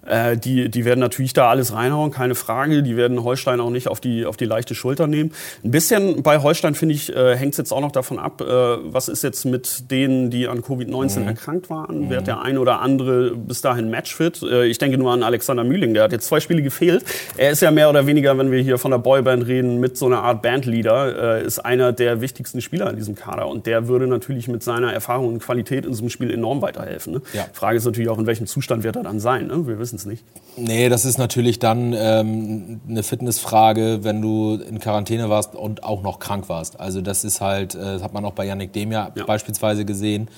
Äh, 0.08 0.36
die, 0.36 0.68
die 0.68 0.84
werden 0.84 1.00
natürlich 1.00 1.32
da 1.32 1.48
alles 1.48 1.72
reinhauen, 1.72 2.10
keine 2.10 2.34
Frage. 2.34 2.82
Die 2.82 2.96
werden 2.96 3.22
Holstein 3.22 3.60
auch 3.60 3.70
nicht 3.70 3.88
auf 3.88 4.00
die, 4.00 4.26
auf 4.26 4.36
die 4.36 4.44
leichte 4.44 4.74
Schulter 4.74 5.06
nehmen. 5.06 5.32
Ein 5.64 5.70
bisschen 5.70 6.22
bei 6.22 6.38
Holstein, 6.38 6.74
finde 6.74 6.94
ich, 6.94 7.14
äh, 7.14 7.36
hängt 7.36 7.52
es 7.52 7.58
jetzt 7.58 7.72
auch 7.72 7.80
noch 7.80 7.92
davon 7.92 8.18
ab, 8.18 8.40
äh, 8.40 8.44
was 8.44 9.08
ist 9.08 9.22
jetzt 9.22 9.44
mit 9.44 9.90
denen, 9.90 10.30
die 10.30 10.48
an 10.48 10.62
Covid-19 10.62 11.20
mhm. 11.20 11.26
erkrankt 11.28 11.70
waren. 11.70 12.06
Mhm. 12.06 12.10
Wird 12.10 12.26
der 12.26 12.42
ein 12.42 12.58
oder 12.58 12.80
andere 12.80 13.36
bis 13.36 13.60
dahin 13.60 13.90
matchfit? 13.90 14.42
Äh, 14.42 14.66
ich 14.66 14.78
denke 14.78 14.98
nur 14.98 15.12
an 15.12 15.22
Alexander 15.22 15.64
Mühling, 15.64 15.94
der 15.94 16.04
hat 16.04 16.12
jetzt 16.12 16.26
zwei 16.26 16.40
Spiele 16.40 16.62
gefehlt. 16.62 17.04
Er 17.36 17.50
ist 17.50 17.62
ja 17.62 17.70
mehr 17.70 17.90
oder 17.90 18.06
weniger, 18.06 18.36
wenn 18.38 18.50
wir 18.50 18.60
hier 18.60 18.78
von 18.78 18.90
der 18.90 18.98
Boyband 18.98 19.46
reden, 19.46 19.80
mit 19.80 19.96
so 19.96 20.06
einer 20.06 20.22
Art 20.22 20.42
Bandleader, 20.42 21.38
äh, 21.38 21.44
ist 21.44 21.58
einer 21.58 21.92
der 21.92 22.20
wichtigsten 22.20 22.60
Spieler 22.60 22.90
in 22.90 22.96
diesem 22.96 23.14
Kader. 23.14 23.48
Und 23.48 23.66
der 23.66 23.88
würde 23.88 24.06
natürlich 24.06 24.48
mit 24.48 24.62
seiner 24.62 24.92
Erfahrung 24.92 25.28
und 25.28 25.38
Qualität 25.40 25.84
in 25.84 25.92
diesem 25.92 26.08
Spiel 26.08 26.32
enorm 26.32 26.62
weiterhelfen. 26.62 27.14
Ne? 27.14 27.22
Ja. 27.32 27.46
Frage 27.52 27.76
ist 27.76 27.84
natürlich 27.84 28.08
auch, 28.08 28.18
in 28.18 28.26
welchem 28.26 28.46
Zustand 28.46 28.82
wird 28.84 28.96
er 28.96 29.02
dann 29.02 29.20
sein. 29.20 29.48
Ne? 29.48 29.66
Wir 29.66 29.78
wissen 29.78 29.97
es 29.98 30.06
nicht. 30.06 30.24
Nee, 30.56 30.88
das 30.88 31.04
ist 31.04 31.18
natürlich 31.18 31.58
dann 31.58 31.94
ähm, 31.96 32.80
eine 32.88 33.02
Fitnessfrage, 33.02 34.00
wenn 34.02 34.20
du 34.20 34.54
in 34.54 34.80
Quarantäne 34.80 35.28
warst 35.28 35.54
und 35.54 35.84
auch 35.84 36.02
noch 36.02 36.18
krank 36.18 36.48
warst. 36.48 36.80
Also 36.80 37.00
das 37.00 37.24
ist 37.24 37.40
halt, 37.40 37.74
äh, 37.74 37.78
das 37.78 38.02
hat 38.02 38.12
man 38.12 38.24
auch 38.24 38.32
bei 38.32 38.44
Yannick 38.44 38.72
Demja 38.72 39.12
ja. 39.14 39.24
beispielsweise 39.24 39.84
gesehen, 39.84 40.28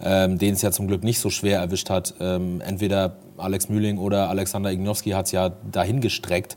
ähm, 0.00 0.38
den 0.38 0.54
es 0.54 0.62
ja 0.62 0.70
zum 0.70 0.86
Glück 0.86 1.04
nicht 1.04 1.18
so 1.18 1.30
schwer 1.30 1.60
erwischt 1.60 1.90
hat. 1.90 2.14
Ähm, 2.20 2.60
entweder 2.60 3.16
Alex 3.36 3.68
Mühling 3.68 3.98
oder 3.98 4.30
Alexander 4.30 4.70
Ignowski 4.70 5.10
hat 5.10 5.26
es 5.26 5.32
ja 5.32 5.50
dahin 5.70 6.00
gestreckt. 6.00 6.56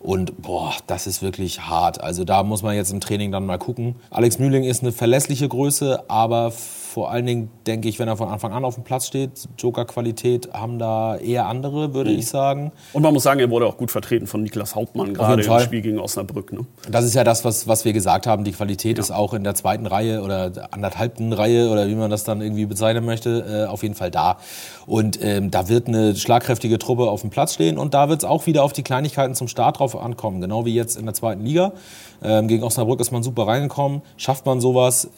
Und 0.00 0.42
boah, 0.42 0.74
das 0.86 1.06
ist 1.06 1.22
wirklich 1.22 1.62
hart. 1.62 2.00
Also 2.00 2.24
da 2.24 2.42
muss 2.42 2.62
man 2.62 2.76
jetzt 2.76 2.92
im 2.92 3.00
Training 3.00 3.32
dann 3.32 3.46
mal 3.46 3.58
gucken. 3.58 3.96
Alex 4.10 4.38
Mühling 4.38 4.64
ist 4.64 4.82
eine 4.82 4.92
verlässliche 4.92 5.48
Größe, 5.48 6.04
aber 6.08 6.52
vor 6.98 7.12
allen 7.12 7.26
Dingen 7.26 7.48
denke 7.64 7.88
ich, 7.88 8.00
wenn 8.00 8.08
er 8.08 8.16
von 8.16 8.28
Anfang 8.28 8.52
an 8.52 8.64
auf 8.64 8.74
dem 8.74 8.82
Platz 8.82 9.06
steht, 9.06 9.30
Joker-Qualität 9.56 10.52
haben 10.52 10.80
da 10.80 11.16
eher 11.16 11.46
andere, 11.46 11.94
würde 11.94 12.10
mhm. 12.10 12.18
ich 12.18 12.26
sagen. 12.26 12.72
Und 12.92 13.02
man 13.02 13.14
muss 13.14 13.22
sagen, 13.22 13.38
er 13.38 13.50
wurde 13.50 13.66
auch 13.66 13.76
gut 13.76 13.92
vertreten 13.92 14.26
von 14.26 14.42
Niklas 14.42 14.74
Hauptmann, 14.74 15.14
gerade 15.14 15.44
im 15.44 15.60
Spiel 15.60 15.80
gegen 15.80 16.00
Osnabrück. 16.00 16.52
Ne? 16.52 16.66
Das 16.90 17.04
ist 17.04 17.14
ja 17.14 17.22
das, 17.22 17.44
was, 17.44 17.68
was 17.68 17.84
wir 17.84 17.92
gesagt 17.92 18.26
haben. 18.26 18.42
Die 18.42 18.50
Qualität 18.50 18.96
ja. 18.96 19.00
ist 19.00 19.12
auch 19.12 19.32
in 19.32 19.44
der 19.44 19.54
zweiten 19.54 19.86
Reihe 19.86 20.22
oder 20.22 20.50
anderthalbten 20.72 21.32
Reihe 21.32 21.70
oder 21.70 21.86
wie 21.86 21.94
man 21.94 22.10
das 22.10 22.24
dann 22.24 22.40
irgendwie 22.40 22.66
bezeichnen 22.66 23.04
möchte, 23.04 23.66
äh, 23.68 23.70
auf 23.70 23.84
jeden 23.84 23.94
Fall 23.94 24.10
da. 24.10 24.38
Und 24.84 25.22
ähm, 25.22 25.52
da 25.52 25.68
wird 25.68 25.86
eine 25.86 26.16
schlagkräftige 26.16 26.80
Truppe 26.80 27.08
auf 27.08 27.20
dem 27.20 27.30
Platz 27.30 27.54
stehen 27.54 27.78
und 27.78 27.94
da 27.94 28.08
wird 28.08 28.24
es 28.24 28.28
auch 28.28 28.46
wieder 28.46 28.64
auf 28.64 28.72
die 28.72 28.82
Kleinigkeiten 28.82 29.36
zum 29.36 29.46
Start 29.46 29.78
drauf 29.78 29.94
ankommen. 29.94 30.40
Genau 30.40 30.64
wie 30.64 30.74
jetzt 30.74 30.96
in 30.96 31.04
der 31.04 31.14
zweiten 31.14 31.44
Liga. 31.44 31.74
Ähm, 32.24 32.48
gegen 32.48 32.64
Osnabrück 32.64 32.98
ist 32.98 33.12
man 33.12 33.22
super 33.22 33.46
reingekommen. 33.46 34.02
Schafft 34.16 34.46
man 34.46 34.60
sowas, 34.60 35.10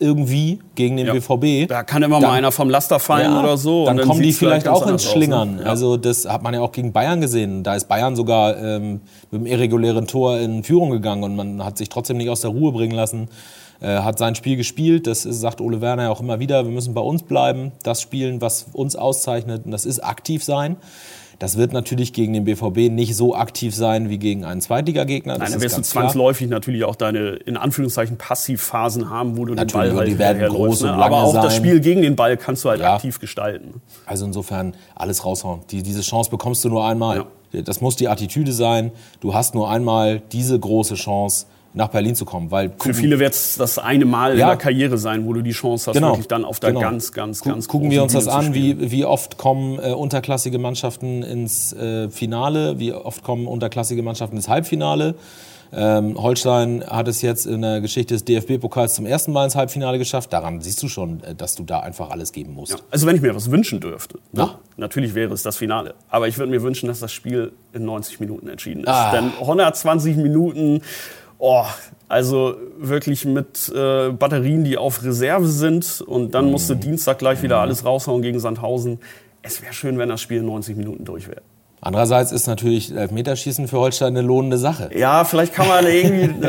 irgendwie 0.00 0.58
gegen 0.74 0.96
den 0.96 1.06
Ja. 1.06 1.12
BVB. 1.12 1.68
Da 1.68 1.82
kann 1.82 2.02
immer 2.02 2.20
mal 2.20 2.30
einer 2.32 2.50
vom 2.50 2.70
Laster 2.70 2.98
fallen 2.98 3.36
oder 3.36 3.56
so. 3.56 3.84
Dann, 3.84 4.00
und 4.00 4.06
kommen 4.06 4.22
die 4.22 4.32
vielleicht 4.32 4.66
auch 4.66 4.82
ins 4.82 4.88
anders 4.88 5.06
aus, 5.06 5.06
ne? 5.06 5.12
Schlingern. 5.12 5.58
Ja. 5.60 5.66
Also 5.66 5.96
das 5.96 6.26
hat 6.26 6.42
man 6.42 6.54
ja 6.54 6.60
auch 6.60 6.72
gegen 6.72 6.92
Bayern 6.92 7.20
gesehen. 7.20 7.62
Da 7.62 7.74
ist 7.74 7.86
Bayern 7.86 8.16
sogar 8.16 8.56
ähm, 8.56 9.00
mit 9.30 9.40
einem 9.40 9.46
irregulären 9.46 10.06
Tor 10.06 10.38
in 10.38 10.64
Führung 10.64 10.90
gegangen 10.90 11.22
und 11.22 11.36
man 11.36 11.64
hat 11.64 11.78
sich 11.78 11.90
trotzdem 11.90 12.16
nicht 12.16 12.30
aus 12.30 12.40
der 12.40 12.50
Ruhe 12.50 12.72
bringen 12.72 12.94
lassen. 12.94 13.28
Äh, 13.80 13.98
hat 14.00 14.18
sein 14.18 14.34
Spiel 14.34 14.56
gespielt. 14.56 15.06
Das 15.06 15.24
ist, 15.24 15.40
sagt 15.40 15.60
Ole 15.60 15.80
Werner 15.80 16.04
ja 16.04 16.10
auch 16.10 16.20
immer 16.20 16.38
wieder. 16.38 16.64
Wir 16.64 16.72
müssen 16.72 16.92
bei 16.94 17.00
uns 17.00 17.22
bleiben, 17.22 17.72
das 17.82 18.02
spielen, 18.02 18.40
was 18.40 18.66
uns 18.72 18.96
auszeichnet. 18.96 19.64
Und 19.64 19.70
das 19.70 19.86
ist 19.86 20.00
aktiv 20.00 20.44
sein. 20.44 20.76
Das 21.40 21.56
wird 21.56 21.72
natürlich 21.72 22.12
gegen 22.12 22.34
den 22.34 22.44
BVB 22.44 22.92
nicht 22.92 23.16
so 23.16 23.34
aktiv 23.34 23.74
sein 23.74 24.10
wie 24.10 24.18
gegen 24.18 24.44
einen 24.44 24.60
Zweitligagegner. 24.60 25.32
Das 25.32 25.40
Nein, 25.40 25.52
dann 25.52 25.60
wirst 25.62 25.74
du 25.74 25.78
ganz 25.78 25.90
klar. 25.90 26.02
zwangsläufig 26.04 26.48
natürlich 26.50 26.84
auch 26.84 26.94
deine, 26.96 27.30
in 27.30 27.56
Anführungszeichen, 27.56 28.18
Passivphasen 28.18 29.08
haben, 29.08 29.38
wo 29.38 29.46
du 29.46 29.54
Natürlich, 29.54 29.72
den 29.72 29.78
Ball 29.78 29.90
und 29.90 29.96
halt 29.96 30.08
die 30.08 30.18
werden 30.18 30.46
groß 30.48 30.82
und 30.82 30.88
ne? 30.90 30.92
Aber 30.96 31.16
lange 31.16 31.16
auch 31.16 31.32
das 31.32 31.54
sein. 31.54 31.56
Spiel 31.64 31.80
gegen 31.80 32.02
den 32.02 32.14
Ball 32.14 32.36
kannst 32.36 32.62
du 32.64 32.68
halt 32.68 32.80
Ja. 32.80 32.94
aktiv 32.96 33.18
gestalten. 33.20 33.80
Also 34.04 34.26
insofern 34.26 34.74
alles 34.94 35.24
raushauen. 35.24 35.60
Die, 35.70 35.82
diese 35.82 36.02
Chance 36.02 36.30
bekommst 36.30 36.62
du 36.64 36.68
nur 36.68 36.84
einmal. 36.86 37.24
Das 37.52 37.80
muss 37.80 37.96
die 37.96 38.06
Attitüde 38.08 38.52
sein. 38.52 38.92
Du 39.20 39.32
hast 39.32 39.54
nur 39.54 39.70
einmal 39.70 40.20
diese 40.32 40.58
große 40.60 40.94
Chance, 40.94 41.46
nach 41.72 41.88
Berlin 41.88 42.14
zu 42.14 42.24
kommen. 42.24 42.50
Weil 42.50 42.72
Für 42.80 42.94
viele 42.94 43.18
wird 43.18 43.32
es 43.34 43.56
das 43.56 43.78
eine 43.78 44.04
Mal 44.04 44.32
in 44.32 44.38
Ja. 44.38 44.48
der 44.48 44.56
Karriere 44.56 44.98
sein, 44.98 45.24
wo 45.26 45.32
du 45.32 45.42
die 45.42 45.52
Chance 45.52 45.86
hast, 45.90 45.94
Genau. 45.94 46.08
wirklich 46.12 46.28
dann 46.28 46.44
auf 46.44 46.58
der 46.60 46.70
Genau. 46.70 46.80
ganz, 46.80 47.12
ganz, 47.12 47.40
Gu- 47.42 47.50
ganz 47.50 47.68
Gucken 47.68 47.90
wir 47.90 48.02
uns 48.02 48.12
das 48.12 48.24
Bühne 48.24 48.36
zu 48.40 48.46
an, 48.48 48.54
wie, 48.54 48.90
wie 48.90 49.04
oft 49.04 49.38
kommen 49.38 49.78
äh, 49.78 49.92
unterklassige 49.92 50.58
Mannschaften 50.58 51.22
ins 51.22 51.72
äh, 51.72 52.08
Finale, 52.10 52.78
wie 52.78 52.92
oft 52.92 53.22
kommen 53.22 53.46
unterklassige 53.46 54.02
Mannschaften 54.02 54.36
ins 54.36 54.48
Halbfinale. 54.48 55.14
Ähm, 55.72 56.20
Holstein 56.20 56.82
hat 56.84 57.06
es 57.06 57.22
jetzt 57.22 57.46
in 57.46 57.62
der 57.62 57.80
Geschichte 57.80 58.14
des 58.14 58.24
DFB-Pokals 58.24 58.94
zum 58.96 59.06
ersten 59.06 59.30
Mal 59.30 59.44
ins 59.44 59.54
Halbfinale 59.54 59.98
geschafft. 59.98 60.32
Daran 60.32 60.60
siehst 60.60 60.82
du 60.82 60.88
schon, 60.88 61.22
äh, 61.22 61.36
dass 61.36 61.54
du 61.54 61.62
da 61.62 61.78
einfach 61.78 62.10
alles 62.10 62.32
geben 62.32 62.54
musst. 62.54 62.72
Ja. 62.72 62.78
Also 62.90 63.06
wenn 63.06 63.14
ich 63.14 63.22
mir 63.22 63.36
was 63.36 63.52
wünschen 63.52 63.78
dürfte, 63.78 64.18
ne? 64.32 64.40
Ja. 64.42 64.58
natürlich 64.76 65.14
wäre 65.14 65.32
es 65.32 65.44
das 65.44 65.56
Finale. 65.56 65.94
Aber 66.08 66.26
ich 66.26 66.36
würde 66.38 66.50
mir 66.50 66.62
wünschen, 66.64 66.88
dass 66.88 66.98
das 66.98 67.12
Spiel 67.12 67.52
in 67.72 67.84
90 67.84 68.18
Minuten 68.18 68.48
entschieden 68.48 68.80
ist. 68.80 68.88
Ah. 68.88 69.12
Denn 69.12 69.30
120 69.38 70.16
Minuten, 70.16 70.82
oh, 71.40 71.64
also 72.08 72.56
wirklich 72.78 73.24
mit 73.24 73.68
äh, 73.74 74.10
Batterien, 74.10 74.64
die 74.64 74.76
auf 74.76 75.02
Reserve 75.02 75.46
sind. 75.48 76.00
Und 76.00 76.34
dann 76.34 76.50
musst 76.50 76.70
du 76.70 76.74
Mhm. 76.74 76.80
Dienstag 76.80 77.18
gleich 77.18 77.42
wieder 77.42 77.58
alles 77.58 77.84
raushauen 77.84 78.22
gegen 78.22 78.38
Sandhausen. 78.40 78.98
Es 79.42 79.62
wäre 79.62 79.72
schön, 79.72 79.98
wenn 79.98 80.08
das 80.08 80.20
Spiel 80.20 80.38
in 80.38 80.46
90 80.46 80.76
Minuten 80.76 81.04
durch 81.04 81.28
wäre. 81.28 81.42
Andererseits 81.82 82.30
ist 82.30 82.46
natürlich 82.46 82.94
Elfmeterschießen 82.94 83.66
für 83.66 83.78
Holstein 83.78 84.08
eine 84.08 84.20
lohnende 84.20 84.58
Sache. 84.58 84.90
Ja, 84.94 85.24
vielleicht 85.24 85.54
kann 85.54 85.66
man 85.66 85.86
irgendwie. 85.86 86.20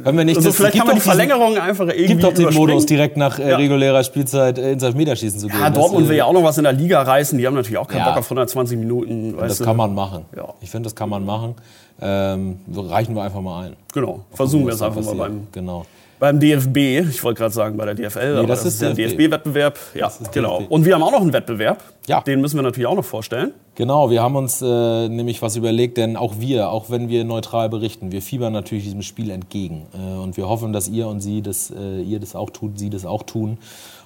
Äh, 0.00 0.02
Können 0.04 0.16
wir 0.18 0.24
nicht, 0.24 0.36
also 0.38 0.48
das- 0.48 0.56
vielleicht 0.56 0.78
kann 0.78 0.86
man 0.86 0.96
die 0.96 1.00
doch 1.00 1.04
diesen- 1.12 1.28
Verlängerung 1.28 1.58
einfach 1.58 1.86
irgendwie. 1.88 2.06
Gibt 2.06 2.22
doch 2.24 2.32
den. 2.32 2.54
Modus, 2.54 2.86
direkt 2.86 3.18
nach 3.18 3.38
äh, 3.38 3.50
Ja. 3.50 3.56
regulärer 3.58 4.02
Spielzeit 4.02 4.56
äh, 4.58 4.72
ins 4.72 4.82
Elfmeterschießen 4.82 5.38
zu 5.38 5.48
gehen. 5.48 5.60
Ja, 5.60 5.68
Dortmund 5.68 6.06
äh, 6.06 6.08
will 6.08 6.16
ja 6.16 6.24
auch 6.24 6.32
noch 6.32 6.42
was 6.42 6.56
in 6.56 6.64
der 6.64 6.72
Liga 6.72 7.02
reißen. 7.02 7.36
Die 7.36 7.46
haben 7.46 7.54
natürlich 7.54 7.76
auch 7.76 7.86
keinen 7.88 7.98
Ja. 8.00 8.08
Bock 8.08 8.18
auf 8.20 8.24
120 8.26 8.78
Minuten. 8.78 9.36
Das 9.38 9.58
du. 9.58 9.64
kann 9.64 9.76
man 9.76 9.94
machen. 9.94 10.24
Ja. 10.34 10.54
Ich 10.62 10.70
finde, 10.70 10.86
das 10.86 10.96
kann 10.96 11.10
man 11.10 11.26
machen. 11.26 11.56
Ähm, 12.00 12.60
reichen 12.74 13.14
wir 13.14 13.22
einfach 13.22 13.42
mal 13.42 13.66
ein. 13.66 13.76
Genau, 13.92 14.20
versuchen 14.32 14.66
wir 14.66 14.72
es 14.72 14.80
einfach 14.80 14.96
mal 14.96 15.02
passiert. 15.02 15.18
beim, 15.18 15.46
Genau. 15.52 15.84
Beim 16.20 16.38
DFB. 16.38 16.76
Ich 17.10 17.24
wollte 17.24 17.38
gerade 17.38 17.52
sagen 17.52 17.76
bei 17.76 17.86
der 17.86 17.94
DFL, 17.94 18.36
aber 18.36 18.46
das 18.46 18.64
ist 18.64 18.80
der 18.80 18.92
DFB. 18.92 19.16
DFB-Wettbewerb. 19.16 19.78
Ja, 19.94 20.12
genau. 20.30 20.60
DFB. 20.60 20.70
Und 20.70 20.84
wir 20.84 20.94
haben 20.94 21.02
auch 21.02 21.10
noch 21.10 21.22
einen 21.22 21.32
Wettbewerb. 21.32 21.82
Ja. 22.06 22.20
Den 22.20 22.40
müssen 22.40 22.56
wir 22.56 22.62
natürlich 22.62 22.86
auch 22.86 22.94
noch 22.94 23.04
vorstellen. 23.04 23.52
Genau, 23.74 24.10
wir 24.10 24.22
haben 24.22 24.36
uns 24.36 24.60
äh, 24.60 25.08
nämlich 25.08 25.40
was 25.40 25.56
überlegt, 25.56 25.96
denn 25.96 26.16
auch 26.16 26.34
wir, 26.38 26.70
auch 26.70 26.90
wenn 26.90 27.08
wir 27.08 27.24
neutral 27.24 27.70
berichten, 27.70 28.12
wir 28.12 28.20
fiebern 28.20 28.52
natürlich 28.52 28.84
diesem 28.84 29.00
Spiel 29.02 29.30
entgegen. 29.30 29.86
Äh, 29.94 30.18
und 30.18 30.36
wir 30.36 30.48
hoffen, 30.48 30.72
dass 30.74 30.88
ihr 30.88 31.08
und 31.08 31.20
sie 31.20 31.40
das, 31.40 31.70
äh, 31.70 32.02
ihr 32.02 32.20
das 32.20 32.36
auch 32.36 32.50
tut, 32.50 32.78
sie 32.78 32.90
das 32.90 33.06
auch 33.06 33.22
tun. 33.22 33.58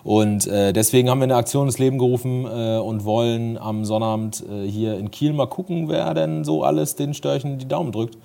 Und 0.04 0.47
äh, 0.47 0.73
deswegen 0.73 1.11
haben 1.11 1.18
wir 1.18 1.25
eine 1.25 1.37
Aktion 1.37 1.66
ins 1.66 1.78
Leben 1.78 1.99
gerufen 1.99 2.44
äh, 2.44 2.78
und 2.78 3.04
wollen 3.04 3.59
am 3.59 3.85
Sonnabend 3.85 4.44
äh, 4.49 4.68
hier 4.68 4.97
in 4.99 5.11
Kiel 5.11 5.33
mal 5.33 5.47
gucken, 5.47 5.88
wer 5.88 6.14
denn 6.14 6.44
so 6.44 6.62
alles 6.62 6.94
den 6.94 7.12
Störchen 7.12 7.59
die 7.59 7.66
Daumen 7.66 7.90
drückt. 7.90 8.16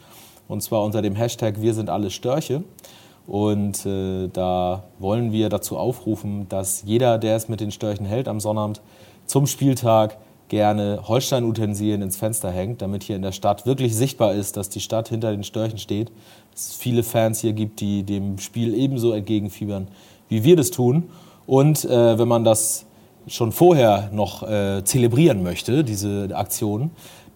Und 0.48 0.62
zwar 0.62 0.84
unter 0.84 1.02
dem 1.02 1.16
Hashtag 1.16 1.62
Wir 1.62 1.74
sind 1.74 1.90
alle 1.90 2.12
Störche. 2.12 2.64
Und 3.30 3.86
äh, 3.86 4.28
da 4.28 4.86
wollen 4.98 5.32
wir 5.32 5.50
dazu 5.50 5.78
aufrufen, 5.78 6.50
dass 6.50 6.82
jeder, 6.84 7.20
der 7.20 7.36
es 7.36 7.48
mit 7.48 7.60
den 7.60 7.70
Störchen 7.70 8.08
hält 8.08 8.28
am 8.28 8.40
Sonnabend, 8.40 8.82
zum 9.28 9.46
Spieltag 9.46 10.18
gerne 10.48 11.02
Holstein-Utensilien 11.08 12.02
ins 12.02 12.18
Fenster 12.18 12.50
hängt, 12.50 12.82
damit 12.82 13.04
hier 13.04 13.16
in 13.16 13.22
der 13.22 13.32
Stadt 13.32 13.68
wirklich 13.68 13.96
sichtbar 13.96 14.34
ist, 14.34 14.58
dass 14.58 14.70
die 14.70 14.80
Stadt 14.80 15.10
hinter 15.10 15.30
den 15.30 15.44
Störchen 15.44 15.78
steht. 15.78 16.12
Dass 16.54 16.70
es 16.70 16.74
viele 16.74 17.04
Fans 17.04 17.40
hier 17.40 17.54
gibt, 17.54 17.82
die 17.82 18.02
dem 18.02 18.40
Spiel 18.40 18.74
ebenso 18.74 19.12
entgegenfiebern, 19.12 19.90
wie 20.28 20.44
wir 20.44 20.56
das 20.56 20.72
tun. 20.72 21.12
Und 21.46 21.86
äh, 21.86 22.18
wenn 22.18 22.28
man 22.28 22.44
das 22.44 22.88
schon 23.28 23.52
vorher 23.52 24.10
noch 24.12 24.42
äh, 24.42 24.84
zelebrieren 24.84 25.44
möchte, 25.44 25.84
diese 25.84 26.30
Aktion, 26.34 26.90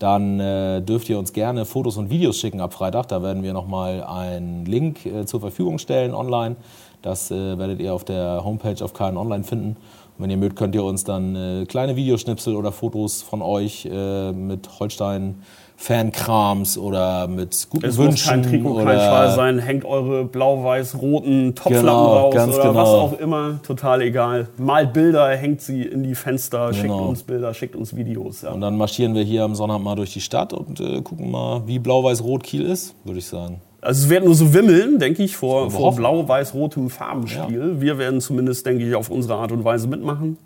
dann 0.04 0.38
äh, 0.42 0.82
dürft 0.82 1.08
ihr 1.08 1.18
uns 1.18 1.32
gerne 1.32 1.64
Fotos 1.64 1.96
und 1.96 2.10
Videos 2.10 2.38
schicken 2.38 2.60
ab 2.60 2.74
Freitag. 2.74 3.08
Da 3.08 3.24
werden 3.24 3.42
wir 3.42 3.54
nochmal 3.54 4.04
einen 4.04 4.66
Link 4.66 5.06
äh, 5.06 5.26
zur 5.26 5.40
Verfügung 5.40 5.78
stellen 5.78 6.14
online. 6.14 6.58
Das 7.02 7.32
äh, 7.32 7.58
werdet 7.58 7.80
ihr 7.80 7.94
auf 7.94 8.04
der 8.04 8.44
Homepage 8.44 8.84
auf 8.84 8.94
KN 8.94 9.16
Online 9.16 9.46
finden. 9.46 9.78
Und 10.18 10.24
wenn 10.24 10.30
ihr 10.30 10.38
mögt, 10.38 10.56
könnt 10.56 10.76
ihr 10.76 10.84
uns 10.84 11.04
dann 11.04 11.36
äh, 11.36 11.66
kleine 11.66 11.96
Videoschnipsel 11.96 12.56
oder 12.56 12.72
Fotos 12.72 13.22
von 13.24 13.42
euch 13.42 13.88
äh, 13.92 14.32
mit 14.32 14.70
Holstein-Fankrams 14.80 16.78
oder 16.78 17.28
mit 17.28 17.68
guten 17.70 17.86
Es 17.86 17.98
muss 17.98 18.06
Wünschen 18.08 18.30
kein 18.30 18.44
Trikot, 18.44 18.76
kein 18.76 18.84
oder 18.88 19.00
Schal 19.00 19.32
sein. 19.36 19.58
Hängt 19.60 19.86
eure 19.86 20.26
blau-weiß-roten 20.26 21.56
Topflappen 21.56 21.80
Genau, 21.82 22.18
raus 22.18 22.34
ganz 22.36 22.56
oder 22.56 22.76
was 22.76 22.90
genau. 22.90 23.00
auch 23.02 23.14
immer. 23.20 23.60
Total 23.64 24.02
egal. 24.04 24.48
Malt 24.58 24.94
Bilder, 24.94 25.30
hängt 25.30 25.62
sie 25.62 25.82
in 25.82 26.04
die 26.04 26.16
Fenster, 26.16 26.72
schickt 26.74 26.84
Genau. 26.84 27.08
uns 27.08 27.24
Bilder, 27.24 27.54
schickt 27.54 27.76
uns 27.76 27.96
Videos. 27.96 28.44
Ja. 28.44 28.52
Und 28.52 28.62
dann 28.62 28.78
marschieren 28.78 29.16
wir 29.16 29.24
hier 29.24 29.44
am 29.44 29.56
Sonnabend 29.56 29.86
mal 29.86 29.96
durch 29.96 30.14
die 30.14 30.22
Stadt 30.22 30.54
und 30.54 30.80
äh, 30.80 31.02
gucken 31.02 31.32
mal, 31.32 31.64
wie 31.66 31.80
blau-weiß-rot 31.80 32.44
Kiel 32.44 32.62
ist, 32.66 32.94
würde 33.04 33.18
ich 33.20 33.26
sagen. 33.26 33.62
Also 33.84 34.04
es 34.06 34.10
wird 34.10 34.24
nur 34.26 34.34
so 34.36 34.54
wimmeln, 34.54 34.98
denke 35.00 35.24
ich, 35.24 35.36
vor, 35.36 35.70
vor 35.70 35.94
blau-weiß-rotem 35.96 36.90
Farbenspiel. 36.90 37.82
Wir 37.82 37.98
werden 37.98 38.22
zumindest, 38.22 38.66
denke 38.66 38.88
ich, 38.88 38.96
auf 38.96 39.10
unsere 39.10 39.36
Art 39.36 39.52
und 39.52 39.64
Weise 39.66 39.88
mitmachen. 39.88 40.38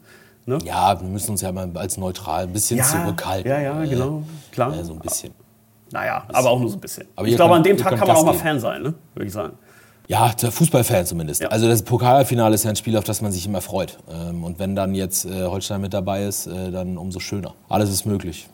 Ne? 0.45 0.57
Ja, 0.65 0.99
wir 0.99 1.07
müssen 1.07 1.31
uns 1.31 1.41
ja 1.41 1.51
mal 1.51 1.69
als 1.75 1.97
neutral 1.97 2.43
ein 2.43 2.53
bisschen 2.53 2.81
zurückhalten. 2.83 3.49
Ja, 3.51 3.59
ja, 3.59 3.83
Äh, 3.83 3.87
genau. 3.87 4.23
Klar. 4.51 4.77
äh, 4.77 4.83
so 4.83 4.93
ein 4.93 4.99
bisschen. 4.99 5.33
Naja, 5.91 6.23
aber 6.33 6.49
auch 6.49 6.59
nur 6.59 6.69
so 6.69 6.77
ein 6.77 6.81
bisschen. 6.81 7.05
Aber 7.15 7.27
ich 7.27 7.35
glaube, 7.35 7.53
könnt- 7.53 7.57
an 7.67 7.75
dem 7.75 7.77
Tag 7.77 7.97
kann 7.97 8.07
man 8.07 8.17
auch 8.17 8.23
mal 8.25 8.31
geben. 8.31 8.43
Fan 8.43 8.59
sein, 8.59 8.81
ne? 8.81 8.93
würde 9.13 9.27
ich 9.27 9.33
sagen. 9.33 9.53
Ja, 10.07 10.31
der 10.41 10.51
Fußballfan 10.51 11.05
zumindest. 11.05 11.41
Ja. 11.41 11.49
Also 11.49 11.67
das 11.67 11.81
Pokalfinale 11.83 12.55
ist 12.55 12.63
ja 12.63 12.69
ein 12.69 12.75
Spiel, 12.77 12.95
auf 12.97 13.03
das 13.03 13.21
man 13.21 13.33
sich 13.33 13.45
immer 13.45 13.59
freut. 13.61 13.97
Ähm, 14.09 14.43
Und 14.45 14.57
wenn 14.57 14.73
dann 14.75 14.95
jetzt 14.95 15.25
äh, 15.25 15.43
Holstein 15.45 15.81
mit 15.81 15.93
dabei 15.93 16.23
ist, 16.25 16.47
äh, 16.47 16.71
dann 16.71 16.97
umso 16.97 17.19
schöner. 17.19 17.53
Alles 17.67 17.89
ist 17.89 18.05
möglich. 18.05 18.47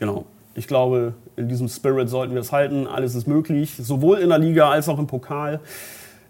Genau. 0.00 0.24
Ich 0.56 0.66
glaube, 0.66 1.12
in 1.36 1.48
diesem 1.48 1.68
Spirit 1.68 2.08
sollten 2.08 2.32
wir 2.34 2.40
es 2.40 2.50
halten. 2.50 2.86
Alles 2.86 3.14
ist 3.14 3.26
möglich, 3.28 3.74
sowohl 3.78 4.18
in 4.18 4.30
der 4.30 4.38
Liga 4.38 4.70
als 4.70 4.88
auch 4.88 4.98
im 4.98 5.06
Pokal. 5.06 5.60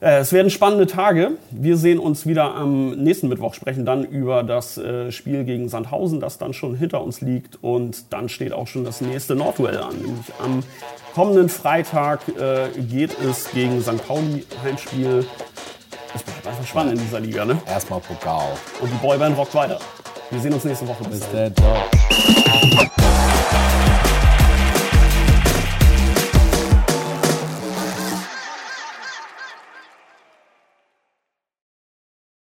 Äh, 0.01 0.19
Es 0.19 0.33
werden 0.33 0.51
spannende 0.51 0.87
Tage. 0.87 1.33
Wir 1.53 1.77
sehen 1.77 1.99
uns 2.01 2.27
wieder 2.27 2.55
am 2.55 2.91
nächsten 2.91 3.29
Mittwoch, 3.29 3.55
sprechen 3.55 3.87
dann 3.87 4.05
über 4.05 4.43
das 4.43 4.79
äh, 4.79 5.13
Spiel 5.13 5.45
gegen 5.45 5.69
Sandhausen, 5.69 6.19
das 6.21 6.39
dann 6.39 6.53
schon 6.53 6.75
hinter 6.75 7.03
uns 7.03 7.21
liegt. 7.21 7.63
Und 7.63 8.13
dann 8.13 8.29
steht 8.29 8.53
auch 8.53 8.67
schon 8.67 8.85
das 8.85 9.01
nächste 9.01 9.37
Nordduell 9.37 9.79
an. 9.79 9.97
Nämlich 9.97 10.27
am 10.43 10.63
kommenden 11.15 11.49
Freitag 11.49 12.21
äh, 12.29 12.69
geht 12.81 13.17
es 13.21 13.51
gegen 13.53 13.81
St. 13.81 14.07
Pauli 14.07 14.45
Heimspiel. 14.65 15.25
Es 16.15 16.23
bleibt 16.23 16.47
einfach 16.47 16.67
spannend 16.67 16.95
in 16.95 16.99
dieser 17.01 17.21
Liga, 17.21 17.45
ne? 17.45 17.59
Erstmal 17.69 18.01
Pokal. 18.01 18.49
Und 18.81 18.91
die 18.91 18.97
Boyband 19.07 19.39
rockt 19.39 19.55
weiter. 19.55 19.79
Wir 20.31 20.41
sehen 20.41 20.53
uns 20.53 20.65
nächste 20.65 20.89
Woche. 20.89 21.05
Bis 21.05 21.21
Bis 21.21 21.55
dann. 21.55 23.06